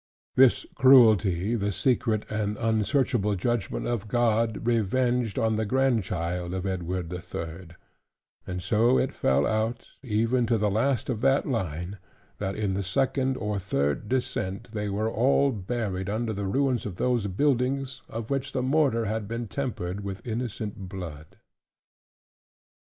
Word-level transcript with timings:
This 0.33 0.65
cruelty 0.73 1.53
the 1.53 1.71
secret 1.71 2.25
and 2.27 2.57
unsearchable 2.57 3.35
judgment 3.35 3.85
of 3.85 4.07
God 4.07 4.65
revenged 4.65 5.37
on 5.37 5.57
the 5.57 5.63
grandchild 5.67 6.55
of 6.55 6.65
Edward 6.65 7.11
the 7.11 7.21
Third: 7.21 7.75
and 8.47 8.63
so 8.63 8.97
it 8.97 9.13
fell 9.13 9.45
out, 9.45 9.85
even 10.01 10.47
to 10.47 10.57
the 10.57 10.71
last 10.71 11.07
of 11.07 11.21
that 11.21 11.45
line, 11.47 11.99
that 12.39 12.55
in 12.55 12.73
the 12.73 12.81
second 12.81 13.37
or 13.37 13.59
third 13.59 14.09
descent 14.09 14.69
they 14.71 14.89
were 14.89 15.11
all 15.11 15.51
buried 15.51 16.09
under 16.09 16.33
the 16.33 16.47
ruins 16.47 16.87
of 16.87 16.95
those 16.95 17.27
buildings, 17.27 18.01
of 18.09 18.31
which 18.31 18.53
the 18.53 18.63
mortar 18.63 19.05
had 19.05 19.27
been 19.27 19.47
tempered 19.47 20.03
with 20.03 20.25
innocent 20.25 20.89
blood. 20.89 21.37